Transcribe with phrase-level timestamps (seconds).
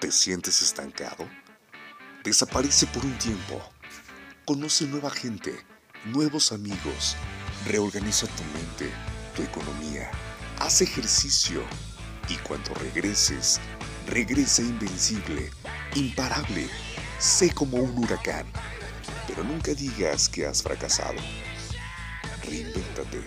[0.00, 1.28] ¿Te sientes estancado?
[2.24, 3.62] Desaparece por un tiempo.
[4.46, 5.54] Conoce nueva gente,
[6.06, 7.16] nuevos amigos.
[7.66, 8.90] Reorganiza tu mente,
[9.36, 10.10] tu economía.
[10.58, 11.62] Haz ejercicio.
[12.30, 13.60] Y cuando regreses,
[14.06, 15.50] regresa invencible,
[15.94, 16.66] imparable.
[17.18, 18.46] Sé como un huracán.
[19.26, 21.20] Pero nunca digas que has fracasado.
[22.42, 23.22] Reinvéntate.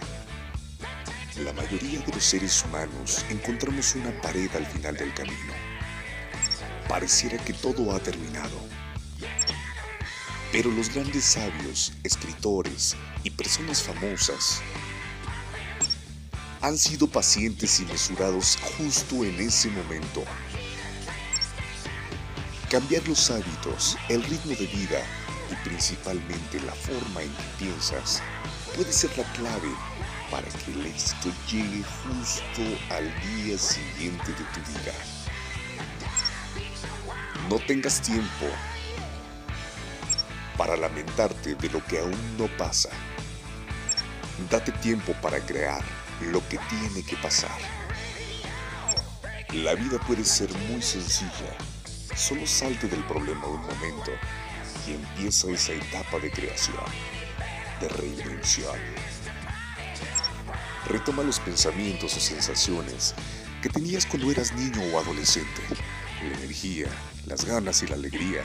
[1.44, 5.73] La mayoría de los seres humanos encontramos una pared al final del camino
[6.88, 8.59] pareciera que todo ha terminado.
[10.52, 14.61] Pero los grandes sabios, escritores y personas famosas
[16.61, 20.23] han sido pacientes y mesurados justo en ese momento.
[22.70, 25.03] Cambiar los hábitos, el ritmo de vida
[25.52, 28.22] y principalmente la forma en que piensas
[28.75, 29.70] puede ser la clave
[30.31, 35.12] para que el éxito llegue justo al día siguiente de tu vida.
[37.53, 38.48] No tengas tiempo
[40.58, 42.89] para lamentarte de lo que aún no pasa.
[44.50, 45.83] Date tiempo para crear
[46.31, 47.55] lo que tiene que pasar.
[49.53, 51.55] La vida puede ser muy sencilla.
[52.16, 54.09] Solo salte del problema un momento
[54.88, 56.83] y empieza esa etapa de creación,
[57.80, 58.80] de reinvención.
[60.88, 63.13] Retoma los pensamientos o sensaciones
[63.61, 65.61] que tenías cuando eras niño o adolescente
[66.29, 66.88] la energía,
[67.25, 68.43] las ganas y la alegría.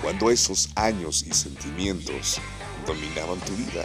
[0.00, 2.40] Cuando esos años y sentimientos
[2.86, 3.84] dominaban tu vida.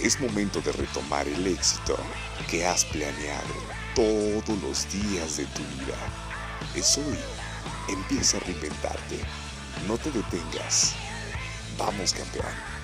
[0.00, 1.98] Es momento de retomar el éxito
[2.50, 3.54] que has planeado
[3.94, 5.96] todos los días de tu vida.
[6.74, 7.18] Es hoy.
[7.88, 9.20] Empieza a reinventarte.
[9.86, 10.94] No te detengas.
[11.78, 12.75] Vamos, campeón.